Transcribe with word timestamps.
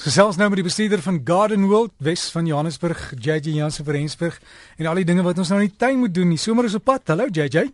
Gesels 0.00 0.38
nou 0.40 0.46
met 0.48 0.56
die 0.56 0.64
bestuurder 0.64 1.02
van 1.04 1.18
Garden 1.28 1.66
World 1.68 1.90
Wes 2.00 2.22
van 2.32 2.46
Johannesburg, 2.48 3.00
JJ 3.20 3.52
Jansen 3.52 3.84
van 3.84 3.94
Rensburg 3.98 4.38
en 4.80 4.86
al 4.88 4.96
die 5.02 5.04
dinge 5.04 5.20
wat 5.26 5.36
ons 5.42 5.50
nou 5.52 5.58
in 5.60 5.68
die 5.68 5.76
tuin 5.76 5.98
moet 6.00 6.14
doen. 6.16 6.30
Die 6.32 6.40
somer 6.40 6.64
is 6.64 6.76
op 6.78 6.86
pad. 6.88 7.12
Hallo 7.12 7.26
JJ. 7.28 7.66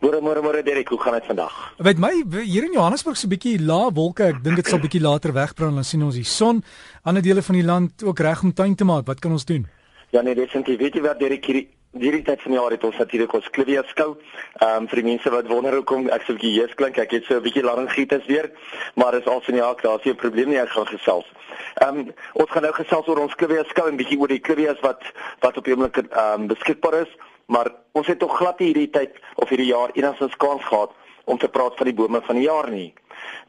Môre 0.00 0.22
môre 0.24 0.40
môre 0.40 0.62
Derek, 0.64 0.88
hoe 0.88 0.98
gaan 1.02 1.18
dit 1.18 1.28
vandag? 1.28 1.52
Weet 1.84 2.00
my 2.00 2.14
hier 2.46 2.64
in 2.64 2.72
Johannesburg 2.72 3.20
se 3.20 3.28
bietjie 3.28 3.58
lae 3.60 3.92
wolke. 3.92 4.30
Ek 4.32 4.40
dink 4.40 4.56
dit 4.62 4.72
sal 4.72 4.80
bietjie 4.80 5.02
later 5.04 5.36
wegbrand 5.36 5.76
dan 5.76 5.84
sien 5.84 6.06
ons 6.06 6.16
die 6.16 6.24
son. 6.24 6.62
Ander 7.04 7.24
dele 7.24 7.44
van 7.44 7.60
die 7.60 7.66
land 7.68 8.06
ook 8.08 8.24
reg 8.24 8.46
om 8.48 8.56
tuin 8.56 8.72
te 8.72 8.88
maak. 8.88 9.04
Wat 9.12 9.20
kan 9.20 9.36
ons 9.36 9.44
doen? 9.44 9.68
Ja 10.16 10.24
nee, 10.24 10.32
definitief. 10.34 10.80
Weet 10.80 10.96
jy 10.96 11.04
wat 11.04 11.20
Derek 11.20 11.44
hier 11.44 11.60
hierdie 12.00 12.22
tyd 12.24 12.42
van 12.42 12.52
die 12.52 12.58
jaar 12.60 12.74
het 12.74 12.84
ons 12.84 12.96
natuurlik 13.00 13.32
ons 13.38 13.50
Clivia 13.50 13.82
skou. 13.90 14.16
Ehm 14.60 14.82
um, 14.82 14.88
vir 14.90 15.00
die 15.00 15.06
mense 15.10 15.30
wat 15.30 15.48
wonder 15.50 15.74
hoekom 15.78 16.08
ek 16.08 16.22
so 16.26 16.32
'n 16.32 16.38
bietjie 16.38 16.60
jees 16.60 16.74
klink, 16.74 16.98
ek 16.98 17.10
het 17.10 17.24
so 17.24 17.36
'n 17.36 17.42
bietjie 17.42 17.62
laryngitis 17.62 18.26
weer, 18.26 18.50
maar 18.94 19.12
dis 19.12 19.26
al 19.26 19.40
van 19.40 19.54
die 19.54 19.62
jaar, 19.62 19.76
daar's 19.82 20.04
nie 20.04 20.12
'n 20.12 20.16
probleem 20.16 20.48
nie, 20.48 20.58
ek 20.58 20.68
gaan 20.68 20.86
gesels. 20.86 21.26
Ehm 21.74 21.98
um, 21.98 22.14
ons 22.32 22.50
gaan 22.50 22.62
nou 22.62 22.72
gesels 22.72 23.08
oor 23.08 23.18
ons 23.18 23.34
Clivia 23.34 23.64
skou 23.64 23.88
en 23.88 23.96
bietjie 23.96 24.18
oor 24.18 24.28
die 24.28 24.40
Clivias 24.40 24.80
wat 24.80 25.02
wat 25.40 25.56
op 25.56 25.64
die 25.64 25.74
oomblik 25.74 25.96
ehm 25.96 26.40
um, 26.40 26.46
beskikbaar 26.46 26.94
is, 27.02 27.12
maar 27.46 27.70
ons 27.92 28.06
het 28.06 28.18
tog 28.18 28.36
glad 28.36 28.58
nie 28.58 28.72
hierdie 28.72 28.90
tyd 28.90 29.12
of 29.34 29.48
hierdie 29.48 29.72
jaar 29.72 29.90
enigstens 29.94 30.36
kans 30.36 30.64
gehad 30.64 30.90
om 31.24 31.38
te 31.38 31.48
praat 31.48 31.76
van 31.76 31.86
die 31.86 31.94
bome 31.94 32.20
van 32.22 32.36
die 32.36 32.46
jaar 32.46 32.70
nie. 32.70 32.94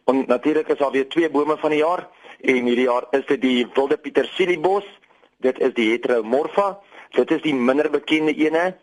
En 0.05 0.23
natuurlik 0.27 0.67
is 0.67 0.77
daar 0.77 0.91
weer 0.91 1.07
twee 1.07 1.29
bome 1.29 1.57
van 1.57 1.69
die 1.69 1.79
jaar 1.79 2.07
en 2.41 2.65
hierdie 2.65 2.89
jaar 2.89 3.07
is 3.11 3.25
dit 3.25 3.41
die 3.41 3.67
wilde 3.73 3.97
pietersiliebos, 3.97 4.85
dit 5.37 5.59
is 5.59 5.73
die 5.73 5.89
heteromorpha 5.91 6.77
Dit 7.15 7.31
is 7.31 7.41
die 7.41 7.55
minder 7.55 7.89
bekende 7.89 8.35
ene 8.35 8.75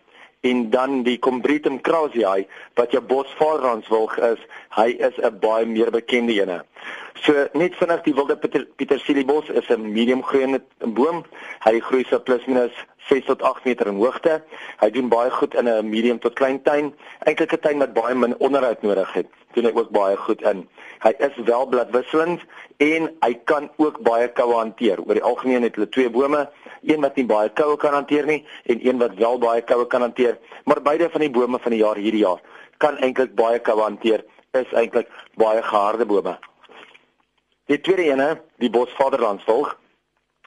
en 0.45 0.70
dan 0.70 1.02
die 1.02 1.19
Combretum 1.19 1.80
krasiai 1.80 2.47
wat 2.74 2.92
jou 2.92 3.00
bosvaarranswilg 3.02 4.19
is, 4.19 4.41
hy 4.77 4.88
is 5.09 5.16
'n 5.16 5.38
baie 5.41 5.66
meer 5.66 5.91
bekende 5.91 6.33
ene. 6.33 6.64
So 7.24 7.47
net 7.56 7.77
vinnig 7.80 8.02
die 8.05 8.14
wilde 8.14 8.37
petersiliebos 8.77 9.48
is 9.48 9.69
'n 9.70 9.92
medium 9.92 10.23
groeiende 10.23 10.60
boom. 10.78 11.24
Hy 11.64 11.80
groei 11.80 12.05
so 12.05 12.20
plus 12.20 12.45
minus 12.47 12.73
6 13.09 13.25
tot 13.25 13.42
8 13.42 13.64
meter 13.64 13.86
in 13.86 13.97
hoogte. 13.97 14.42
Hy 14.80 14.91
doen 14.91 15.08
baie 15.08 15.30
goed 15.30 15.55
in 15.55 15.69
'n 15.69 15.89
medium 15.89 16.19
tot 16.19 16.34
klein 16.34 16.62
tuin, 16.62 16.95
eintlik 17.25 17.52
'n 17.52 17.61
tuin 17.61 17.78
wat 17.78 17.92
baie 17.92 18.14
min 18.14 18.36
onderhoud 18.39 18.83
nodig 18.83 19.12
het. 19.12 19.27
Doen 19.52 19.64
hy 19.64 19.72
ook 19.75 19.91
baie 19.91 20.17
goed 20.17 20.42
in. 20.42 20.69
Hy 21.00 21.12
is 21.19 21.36
wel 21.45 21.67
bladwisselend 21.67 22.41
en 22.77 23.11
hy 23.20 23.34
kan 23.45 23.70
ook 23.77 24.02
baie 24.02 24.28
koue 24.28 24.55
hanteer. 24.55 24.98
Oor 25.00 25.14
die 25.14 25.22
algemeen 25.22 25.62
het 25.62 25.75
hulle 25.75 25.89
twee 25.89 26.11
bome, 26.11 26.48
een 26.86 27.00
wat 27.00 27.16
nie 27.16 27.27
baie 27.27 27.48
koue 27.48 27.77
kan 27.77 27.92
hanteer 27.92 28.27
nie 28.27 28.44
en 28.64 28.86
een 28.86 28.98
wat 28.98 29.14
wel 29.14 29.38
baie 29.38 29.62
koue 29.62 29.86
kan 29.86 30.00
hanteer. 30.00 30.38
Maar 30.64 30.82
beide 30.82 31.10
van 31.10 31.20
die 31.20 31.30
bome 31.30 31.58
van 31.58 31.70
die 31.70 31.80
jaar 31.80 31.96
hierdie 31.96 32.24
jaar 32.24 32.40
kan 32.78 32.98
eintlik 32.98 33.34
baie 33.34 33.58
koue 33.58 33.82
hanteer. 33.82 34.24
Is 34.54 34.72
eintlik 34.72 35.08
baie 35.34 35.62
geharde 35.62 36.06
bome. 36.06 36.38
Die 37.66 37.80
tweede 37.80 38.10
ene, 38.12 38.42
die 38.60 38.70
Bosvaderlandsvolk, 38.70 39.78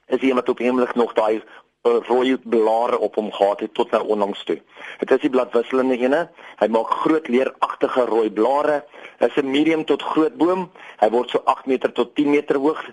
is 0.08 0.22
een 0.22 0.36
wat 0.36 0.50
op 0.50 0.60
eemlik 0.60 0.96
nog 0.96 1.14
daai 1.14 1.42
uh, 1.88 1.98
rooi 2.08 2.38
blare 2.38 3.00
op 3.00 3.16
hom 3.16 3.32
gehad 3.32 3.60
het 3.60 3.74
tot 3.74 3.92
nou 3.92 4.04
onlangs 4.14 4.44
toe. 4.44 4.60
Dit 5.00 5.12
is 5.12 5.24
die 5.26 5.32
bladwisselende 5.34 5.98
ene. 5.98 6.28
Hy 6.62 6.68
maak 6.72 6.94
groot 7.04 7.28
leeragtige 7.28 8.06
rooi 8.10 8.30
blare. 8.32 8.84
Hy 9.20 9.26
is 9.32 9.38
'n 9.42 9.52
medium 9.52 9.86
tot 9.86 10.04
groot 10.04 10.38
boom. 10.38 10.70
Hy 11.00 11.10
word 11.10 11.30
so 11.30 11.42
8 11.46 11.66
meter 11.66 11.92
tot 11.92 12.16
10 12.16 12.30
meter 12.30 12.56
hoog. 12.56 12.84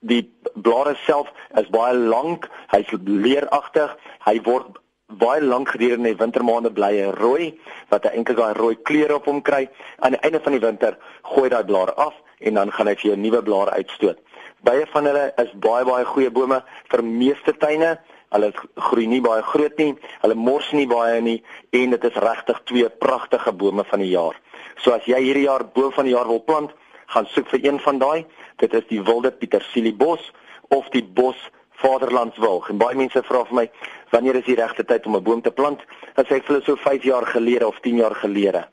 Die 0.00 0.22
blare 0.54 0.96
self 1.06 1.30
is 1.56 1.68
baie 1.72 1.94
lank. 1.94 2.50
Hy's 2.72 2.90
leeragtig. 3.04 3.96
Hy 4.26 4.40
word 4.44 4.78
baie 5.06 5.40
lank 5.40 5.70
gedurende 5.70 6.10
die 6.10 6.18
wintermaande 6.18 6.72
bly 6.74 6.90
hy 6.98 7.10
rooi 7.14 7.44
wat 7.92 8.04
hy 8.04 8.16
eintlik 8.18 8.40
daai 8.40 8.56
rooi 8.58 8.74
kleure 8.88 9.20
op 9.20 9.28
hom 9.30 9.40
kry. 9.42 9.66
Aan 10.02 10.16
die 10.16 10.22
einde 10.26 10.40
van 10.42 10.56
die 10.56 10.62
winter 10.62 10.98
gooi 11.30 11.48
daai 11.48 11.64
blare 11.64 11.94
af 11.94 12.14
en 12.40 12.58
dan 12.58 12.72
gaan 12.74 12.90
hy 12.90 12.96
vir 12.98 13.10
jou 13.12 13.16
nuwe 13.20 13.42
blare 13.46 13.78
uitstoot. 13.78 14.18
Baie 14.66 14.86
van 14.90 15.06
hulle 15.06 15.30
is 15.38 15.52
baie 15.62 15.86
baie 15.86 16.04
goeie 16.04 16.30
bome 16.30 16.60
vir 16.90 17.02
meeste 17.06 17.54
tuine. 17.56 17.96
Hulle 18.34 18.50
groei 18.88 19.06
nie 19.06 19.22
baie 19.22 19.42
groot 19.46 19.78
nie, 19.78 19.92
hulle 20.20 20.34
mors 20.34 20.72
nie 20.74 20.88
baie 20.90 21.20
nie 21.22 21.36
en 21.70 21.94
dit 21.94 22.06
is 22.08 22.16
regtig 22.24 22.58
twee 22.66 22.88
pragtige 22.90 23.52
bome 23.54 23.84
van 23.86 24.02
die 24.02 24.10
jaar. 24.10 24.34
So 24.82 24.92
as 24.92 25.06
jy 25.06 25.20
hierdie 25.22 25.46
jaar 25.46 25.64
boom 25.64 25.94
van 25.94 26.08
die 26.08 26.16
jaar 26.16 26.26
wil 26.26 26.42
plant, 26.42 26.74
gaan 27.06 27.26
soek 27.26 27.48
vir 27.48 27.64
een 27.64 27.80
van 27.80 27.98
daai. 27.98 28.26
Dit 28.56 28.74
is 28.74 28.86
die 28.88 29.02
wilde 29.02 29.30
petersiliebos 29.30 30.32
of 30.68 30.88
die 30.88 31.04
bos 31.04 31.50
vaderlandswilg. 31.80 32.70
En 32.70 32.80
baie 32.80 32.96
mense 32.96 33.22
vra 33.22 33.44
vir 33.48 33.58
my, 33.60 33.66
wanneer 34.14 34.38
is 34.40 34.48
die 34.48 34.56
regte 34.58 34.84
tyd 34.84 35.06
om 35.06 35.16
'n 35.16 35.22
boom 35.22 35.42
te 35.42 35.50
plant? 35.50 35.80
Dan 36.14 36.24
sê 36.24 36.36
ek 36.36 36.44
vir 36.44 36.54
hulle 36.54 36.64
so 36.64 36.76
5 36.76 37.02
jaar 37.02 37.26
gelede 37.26 37.66
of 37.66 37.80
10 37.80 37.96
jaar 37.96 38.14
gelede. 38.14 38.66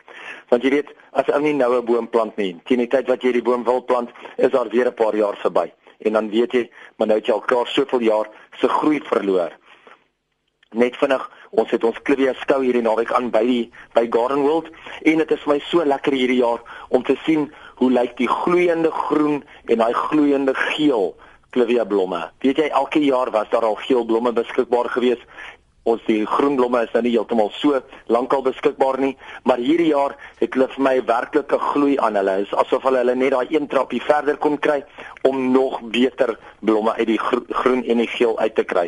Want 0.50 0.64
jy 0.64 0.70
weet, 0.70 0.94
as 1.12 1.30
ou 1.30 1.42
nie 1.42 1.54
nou 1.54 1.78
'n 1.78 1.86
boom 1.86 2.10
plant 2.10 2.38
nie, 2.38 2.60
teen 2.66 2.78
die 2.78 2.88
tyd 2.88 3.08
wat 3.08 3.22
jy 3.22 3.32
die 3.32 3.42
boom 3.42 3.64
wil 3.64 3.82
plant, 3.82 4.10
is 4.38 4.52
daar 4.52 4.70
weer 4.70 4.88
'n 4.88 4.94
paar 4.94 5.16
jaar 5.16 5.36
verby. 5.36 5.72
En 6.00 6.14
dan 6.14 6.30
weet 6.30 6.52
jy, 6.52 6.70
maar 6.98 7.08
nou 7.08 7.18
het 7.18 7.28
jy 7.28 7.34
al 7.34 7.42
klaar 7.42 7.68
soveel 7.68 8.00
jaar 8.00 8.30
se 8.60 8.68
groei 8.68 9.02
verloor. 9.04 9.52
Net 10.72 10.98
vinnig, 10.98 11.30
ons 11.60 11.72
het 11.74 11.84
ons 11.86 12.00
Clivia 12.08 12.34
skou 12.42 12.62
hierdie 12.64 12.84
naweek 12.86 13.12
aan 13.14 13.30
by 13.34 13.44
die 13.48 13.64
by 13.98 14.06
Garden 14.14 14.42
World 14.46 14.70
en 15.06 15.22
dit 15.22 15.36
is 15.36 15.44
vir 15.46 15.54
my 15.54 15.60
so 15.70 15.86
lekker 15.86 16.16
hierdie 16.18 16.42
jaar 16.42 16.64
om 16.90 17.06
te 17.06 17.16
sien 17.26 17.50
hoe 17.82 17.92
lyk 17.94 18.16
die 18.18 18.30
gloeiende 18.30 18.92
groen 19.06 19.42
en 19.68 19.84
daai 19.84 19.94
gloeiende 19.94 20.56
geel 20.74 21.14
Clivia 21.54 21.84
blomme. 21.86 22.18
Weet 22.42 22.58
jy 22.58 22.72
elke 22.74 23.02
jaar 23.04 23.30
was 23.32 23.50
daar 23.52 23.68
al 23.68 23.78
geel 23.86 24.06
blomme 24.10 24.34
beskikbaar 24.34 24.90
geweest 24.90 25.28
ons 25.90 26.04
die 26.08 26.24
groen 26.28 26.56
blomme 26.56 26.80
is 26.86 26.92
nou 26.96 27.02
nie 27.04 27.12
heeltemal 27.12 27.50
so 27.58 27.80
lankal 28.12 28.44
beskikbaar 28.46 29.00
nie, 29.04 29.12
maar 29.48 29.60
hierdie 29.60 29.90
jaar 29.90 30.16
het 30.40 30.56
hulle 30.56 30.70
vir 30.72 30.86
my 30.86 30.94
werklike 31.10 31.60
gloei 31.60 31.98
aan 32.00 32.16
hulle. 32.20 32.38
Dit 32.40 32.52
is 32.52 32.56
asof 32.64 32.86
hulle 32.88 33.02
hulle 33.02 33.16
net 33.20 33.34
daai 33.36 33.52
een 33.52 33.68
trappie 33.72 34.02
verder 34.04 34.40
kon 34.40 34.56
kry 34.64 34.80
om 35.28 35.50
nog 35.52 35.82
beter 35.92 36.38
blomme 36.64 36.96
uit 37.00 37.10
die 37.12 37.20
groen 37.20 37.84
en 37.84 38.04
die 38.04 38.12
geel 38.16 38.38
uit 38.40 38.56
te 38.56 38.64
kry. 38.68 38.88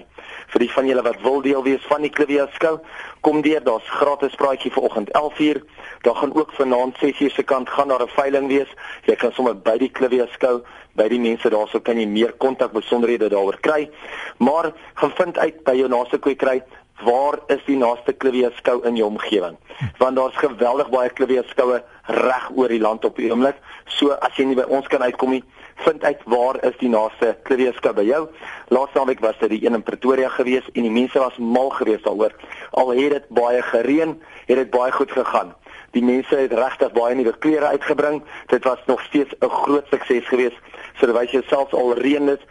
Vir 0.54 0.60
die 0.60 0.72
van 0.72 0.88
julle 0.88 1.02
wat 1.02 1.22
wil 1.22 1.42
deel 1.42 1.64
wees 1.64 1.86
van 1.90 2.02
die 2.02 2.10
Clivia 2.10 2.48
skou, 2.54 2.80
kom 3.22 3.42
deur, 3.42 3.64
daar's 3.64 3.90
gratis 3.90 4.36
praatjie 4.36 4.72
vanoggend 4.72 5.10
11:00. 5.12 5.64
Daar 6.02 6.16
gaan 6.16 6.36
ook 6.36 6.52
vanaand 6.54 6.98
6:00 6.98 7.34
se 7.34 7.44
kant 7.44 7.70
gaan 7.70 7.88
daar 7.88 8.04
'n 8.04 8.16
veiling 8.16 8.48
wees. 8.48 8.72
Jy 9.06 9.16
kan 9.16 9.32
sommer 9.32 9.56
by 9.56 9.78
die 9.78 9.92
Clivia 9.92 10.28
skou, 10.32 10.62
by 10.94 11.08
die 11.08 11.20
mense 11.20 11.50
daarso 11.50 11.80
kan 11.80 12.00
jy 12.00 12.08
meer 12.08 12.34
kontak 12.34 12.72
besonderhede 12.72 13.30
daaroor 13.30 13.58
kry. 13.60 13.90
Maar 14.38 14.74
gaan 14.94 15.12
vind 15.16 15.38
uit 15.38 15.64
by 15.64 15.76
jou 15.76 15.88
naaste 15.88 16.18
kwekery 16.18 16.64
waar 17.04 17.40
is 17.48 17.60
die 17.66 17.78
naaste 17.78 18.14
Clivia 18.18 18.50
skou 18.56 18.80
in 18.88 18.96
jou 18.96 19.08
omgewing? 19.10 19.58
Want 19.98 20.16
daar's 20.16 20.38
geweldig 20.40 20.90
baie 20.90 21.10
Clivia 21.10 21.44
skoue 21.50 21.82
reg 22.08 22.50
oor 22.56 22.72
die 22.72 22.80
land 22.80 23.06
op 23.06 23.18
die 23.20 23.32
oomblik. 23.32 23.58
So 23.86 24.16
as 24.24 24.38
jy 24.38 24.46
nie 24.46 24.56
by 24.56 24.68
ons 24.72 24.88
kan 24.88 25.04
uitkom 25.04 25.36
nie, 25.36 25.44
vind 25.76 26.04
uit 26.04 26.22
waar 26.26 26.64
is 26.64 26.78
die 26.78 26.90
naaste 26.90 27.36
skou 27.76 27.94
by 27.94 28.04
jou. 28.04 28.28
Laaste 28.68 29.06
week 29.06 29.20
was 29.20 29.38
dit 29.40 29.50
die 29.50 29.66
een 29.66 29.74
in 29.74 29.84
Pretoria 29.84 30.30
gewees 30.30 30.66
en 30.74 30.82
die 30.82 30.92
mense 30.92 31.20
was 31.20 31.38
mal 31.38 31.70
geweest 31.70 32.04
daaroor. 32.04 32.34
Al 32.72 32.92
het 32.96 33.12
dit 33.12 33.28
baie 33.30 33.62
gereën, 33.62 34.22
het 34.46 34.58
dit 34.58 34.70
baie 34.70 34.92
goed 34.92 35.12
gegaan. 35.12 35.54
Die 35.92 36.04
mense 36.04 36.36
het 36.36 36.54
regtig 36.54 36.92
baie 36.92 37.16
nuwe 37.16 37.38
klere 37.38 37.66
uitgebring. 37.66 38.24
Dit 38.48 38.64
was 38.64 38.80
nog 38.86 39.02
steeds 39.02 39.34
'n 39.40 39.50
groot 39.50 39.86
sukses 39.90 40.28
geweest. 40.28 40.60
So 40.96 41.06
terwyl 41.06 41.28
jy 41.32 41.42
selfs 41.48 41.74
al 41.74 41.94
reën 41.94 42.28
het, 42.28 42.42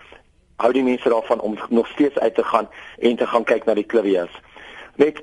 hou 0.57 0.73
die 0.73 0.85
mense 0.85 1.09
daarvan 1.09 1.41
om 1.41 1.59
nog 1.69 1.87
steeds 1.87 2.19
uit 2.19 2.35
te 2.35 2.45
gaan 2.45 2.69
en 2.99 3.17
te 3.17 3.27
gaan 3.27 3.45
kyk 3.45 3.65
na 3.65 3.75
die 3.75 3.87
klivias. 3.87 4.31
Net 4.97 5.23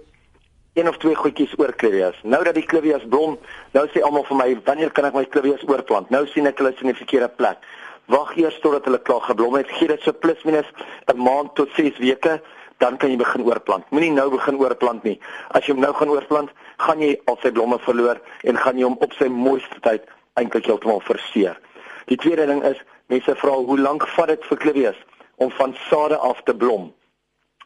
een 0.74 0.88
of 0.88 0.98
twee 0.98 1.16
goedjies 1.16 1.54
oor 1.58 1.74
klivias. 1.76 2.16
Nou 2.24 2.44
dat 2.44 2.56
die 2.56 2.66
klivias 2.66 3.04
blom, 3.10 3.38
nou 3.72 3.88
sê 3.92 4.02
almal 4.02 4.24
vir 4.24 4.38
my, 4.38 4.62
wanneer 4.64 4.92
kan 4.92 5.06
ek 5.06 5.14
my 5.14 5.26
klivias 5.26 5.64
oorplant? 5.68 6.10
Nou 6.10 6.26
sien 6.32 6.48
ek 6.48 6.58
hulle 6.58 6.72
is 6.72 6.84
in 6.84 6.92
die 6.94 7.00
verkeerde 7.02 7.28
plek. 7.36 7.58
Wag 8.06 8.36
eers 8.38 8.60
totdat 8.60 8.86
hulle 8.86 9.02
klaar 9.02 9.22
geblom 9.22 9.56
het. 9.56 9.72
Gee 9.72 9.88
dit 9.88 10.02
so 10.02 10.14
plus 10.14 10.44
minus 10.44 10.68
'n 11.08 11.18
maand 11.18 11.56
tot 11.56 11.70
6 11.76 11.98
weke, 11.98 12.42
dan 12.78 12.98
kan 12.98 13.10
jy 13.10 13.18
begin 13.18 13.44
oorplant. 13.44 13.92
Moenie 13.92 14.12
nou 14.12 14.30
begin 14.30 14.58
oorplant 14.58 15.04
nie. 15.04 15.20
As 15.52 15.66
jy 15.66 15.74
hom 15.74 15.82
nou 15.82 15.94
gaan 15.94 16.10
oorplant, 16.10 16.50
gaan 16.78 17.00
jy 17.00 17.20
al 17.26 17.38
sy 17.42 17.52
blomme 17.52 17.80
verloor 17.80 18.22
en 18.44 18.58
gaan 18.58 18.78
jy 18.78 18.84
hom 18.84 18.98
op 19.00 19.14
sy 19.14 19.28
mooiste 19.28 19.80
tyd 19.82 20.02
eintlik 20.34 20.66
heeltemal 20.66 21.00
verseer. 21.00 21.60
Die 22.06 22.18
tweede 22.18 22.46
ding 22.46 22.64
is, 22.64 22.78
mense 23.08 23.36
vra 23.36 23.52
hoe 23.52 23.80
lank 23.80 24.08
vat 24.08 24.28
dit 24.28 24.46
vir 24.46 24.58
klivias? 24.58 24.98
om 25.42 25.52
van 25.52 25.76
sade 25.90 26.18
af 26.18 26.42
te 26.44 26.56
blom. 26.56 26.94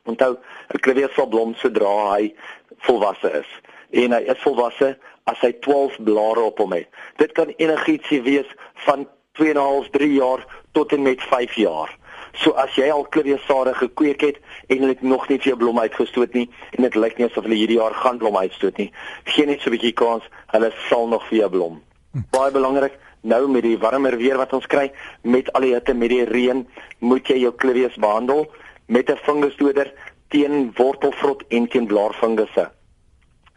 Onthou, 0.04 0.38
'n 0.74 0.80
klavier 0.80 1.12
sal 1.14 1.28
blom 1.28 1.54
sodra 1.56 1.96
hy 2.16 2.36
volwasse 2.78 3.30
is. 3.42 3.50
En 3.90 4.12
hy 4.12 4.22
is 4.34 4.44
volwasse 4.46 4.98
as 5.24 5.40
hy 5.40 5.52
12 5.52 5.98
blare 6.04 6.42
op 6.42 6.58
hom 6.58 6.72
het. 6.72 6.88
Dit 7.16 7.32
kan 7.32 7.54
enigiets 7.58 8.10
wees 8.10 8.50
van 8.74 9.08
2.5, 9.40 9.90
3 9.92 10.14
jaar 10.14 10.46
tot 10.72 10.92
en 10.92 11.02
met 11.02 11.22
5 11.22 11.54
jaar. 11.54 11.92
So 12.36 12.52
as 12.60 12.76
jy 12.76 12.90
al 12.92 13.06
kleurersade 13.08 13.74
gekweek 13.80 14.22
het 14.22 14.40
en 14.68 14.84
dit 14.88 15.02
nog 15.02 15.28
nie 15.30 15.38
vir 15.40 15.54
jou 15.54 15.58
blom 15.58 15.80
uitgestoot 15.80 16.34
nie 16.36 16.50
en 16.76 16.84
dit 16.84 16.96
lyk 17.00 17.18
nie 17.18 17.28
asof 17.30 17.48
hulle 17.48 17.60
hierdie 17.60 17.80
jaar 17.80 17.96
gaan 17.96 18.20
blom 18.20 18.36
uitstoot 18.38 18.78
nie, 18.82 18.92
gee 19.24 19.46
net 19.46 19.62
so 19.62 19.70
'n 19.70 19.76
bietjie 19.78 19.94
kans, 19.94 20.24
hulle 20.52 20.72
sal 20.90 21.08
nog 21.08 21.24
vir 21.30 21.38
jou 21.38 21.50
blom. 21.50 21.82
Hm. 22.14 22.20
Baie 22.32 22.52
belangrik, 22.52 23.00
nou 23.22 23.48
met 23.48 23.64
die 23.64 23.78
warmer 23.78 24.18
weer 24.18 24.38
wat 24.38 24.54
ons 24.54 24.68
kry, 24.68 24.92
met 25.24 25.52
al 25.54 25.62
die 25.62 25.74
hitte, 25.74 25.94
met 25.94 26.10
die 26.10 26.26
reën, 26.26 26.68
moet 27.00 27.28
jy 27.28 27.38
jou 27.38 27.52
klivies 27.52 27.96
behandel 27.96 28.48
met 28.88 29.10
'n 29.10 29.18
fungusdoder 29.24 29.94
teen 30.30 30.74
wortelvrot 30.76 31.44
en 31.50 31.68
teen 31.68 31.88
blaarfungusse. 31.88 32.72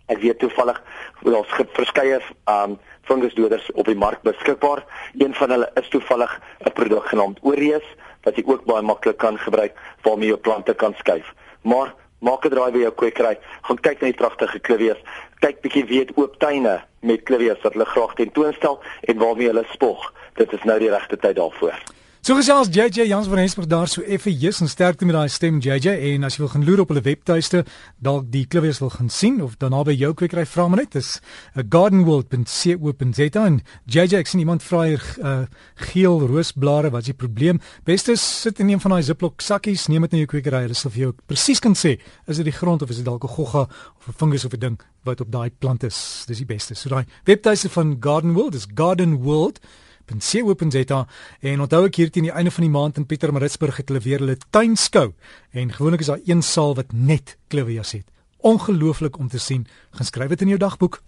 Ek 0.06 0.18
weet 0.18 0.38
toevallig 0.38 0.82
daar's 1.22 1.54
verskeie 1.72 2.20
um 2.46 2.78
fungusdoders 3.08 3.70
op 3.72 3.88
die 3.88 3.96
mark 3.96 4.22
beskikbaar. 4.22 4.84
Een 5.18 5.34
van 5.34 5.50
hulle 5.54 5.70
is 5.80 5.88
toevallig 5.88 6.40
'n 6.66 6.72
produk 6.72 7.08
genaamd 7.08 7.38
Oreus 7.42 7.88
wat 8.22 8.36
jy 8.36 8.44
ook 8.46 8.64
baie 8.64 8.82
maklik 8.82 9.16
kan 9.18 9.38
gebruik 9.38 9.74
waarmee 10.02 10.28
jou 10.28 10.38
plante 10.38 10.74
kan 10.74 10.94
skuif. 10.98 11.32
Maar 11.62 11.94
maak 12.18 12.44
'n 12.44 12.50
draai 12.50 12.72
by 12.72 12.78
jou 12.78 12.92
kwekery, 12.92 13.38
gaan 13.62 13.80
kyk 13.80 14.00
na 14.00 14.06
die 14.06 14.20
pragtige 14.22 14.58
klivies. 14.58 15.00
Kyk 15.40 15.60
bietjie 15.60 15.84
weet 15.84 16.10
oop 16.14 16.38
tuine 16.38 16.80
met 17.00 17.22
klivies 17.22 17.62
wat 17.62 17.72
hulle 17.72 17.84
graag 17.84 18.14
tentoonstel 18.14 18.80
en 19.00 19.18
waarmee 19.18 19.46
hulle 19.46 19.64
spog. 19.72 20.12
Dit 20.34 20.52
is 20.52 20.64
nou 20.64 20.78
die 20.78 20.90
regte 20.90 21.16
tyd 21.16 21.36
daarvoor. 21.36 21.78
So 22.18 22.34
gesels 22.34 22.66
JJ 22.74 23.06
Jans 23.06 23.28
van 23.30 23.38
Hesburg 23.38 23.68
daar 23.70 23.86
so 23.88 24.02
effe 24.02 24.32
jis 24.34 24.58
en 24.60 24.68
sterkte 24.68 25.06
met 25.06 25.14
daai 25.14 25.28
stem 25.30 25.60
JJ 25.62 25.92
en 26.16 26.26
as 26.26 26.34
jy 26.34 26.42
wil 26.42 26.50
gaan 26.50 26.64
loer 26.66 26.80
op 26.82 26.90
hulle 26.90 27.02
webtuiste 27.06 27.60
dalk 28.02 28.26
die 28.32 28.42
klivies 28.50 28.80
wil 28.82 28.90
gaan 28.90 29.08
sien 29.08 29.38
of 29.42 29.54
dan 29.62 29.70
naby 29.70 29.94
jou 29.94 30.10
kwekery 30.18 30.42
vra 30.50 30.66
maar 30.68 30.82
net 30.82 30.96
is 30.98 31.20
'n 31.54 31.68
gardenworld.co.za 31.70 33.44
en 33.46 33.62
JJ 33.86 34.18
ek 34.18 34.26
sien 34.26 34.40
iemand 34.40 34.62
vra 34.62 34.82
hier 34.82 35.02
uh, 35.22 35.46
geel 35.76 36.20
roosblare 36.26 36.90
wat 36.90 37.00
is 37.00 37.14
die 37.14 37.14
probleem? 37.14 37.60
Beste 37.84 38.16
sit 38.16 38.58
in 38.58 38.68
een 38.68 38.80
van 38.80 38.90
daai 38.90 39.02
ziplock 39.02 39.40
sakkies 39.40 39.86
neem 39.86 40.02
dit 40.02 40.12
na 40.12 40.18
jou 40.18 40.26
kwekery 40.26 40.62
hulle 40.66 40.74
sal 40.74 40.90
vir 40.90 41.00
jou 41.00 41.14
presies 41.26 41.60
kan 41.60 41.74
sê 41.74 42.00
is 42.26 42.36
dit 42.36 42.44
die 42.44 42.58
grond 42.58 42.82
of 42.82 42.90
is 42.90 42.96
dit 42.96 43.04
dalk 43.04 43.24
'n 43.24 43.28
gogga 43.28 43.68
of 43.98 44.08
'n 44.08 44.12
fungus 44.12 44.44
of 44.44 44.52
'n 44.52 44.60
ding 44.60 44.80
wat 45.04 45.20
op 45.20 45.30
daai 45.30 45.50
plant 45.50 45.84
is? 45.84 46.24
Dis 46.26 46.38
die 46.38 46.46
beste. 46.46 46.74
So 46.74 46.88
daai 46.88 47.06
webtuiste 47.24 47.68
van 47.68 47.96
Gardenworld 48.00 48.54
is 48.54 48.66
gardenworld 48.74 49.60
www.co.za 50.10 51.06
en 51.40 51.60
onthou 51.60 51.84
ek 51.86 51.96
hier 52.00 52.10
teen 52.10 52.28
die 52.28 52.34
einde 52.34 52.50
van 52.50 52.64
die 52.64 52.72
maand 52.72 52.96
in 52.96 53.06
Pietermaritzburg 53.06 53.76
het 53.76 53.88
hulle 53.88 54.02
weer 54.04 54.22
hulle 54.24 54.36
tuinskou 54.50 55.12
en 55.52 55.72
gewoonlik 55.72 56.00
is 56.00 56.12
daar 56.12 56.24
een 56.24 56.42
saal 56.42 56.74
wat 56.74 56.92
net 56.92 57.36
klivias 57.48 57.92
het. 57.92 58.06
Ongelooflik 58.38 59.18
om 59.18 59.28
te 59.28 59.38
sien. 59.38 59.66
Gaan 59.90 60.06
skryf 60.06 60.28
dit 60.28 60.42
in 60.42 60.54
jou 60.54 60.58
dagboek. 60.58 61.02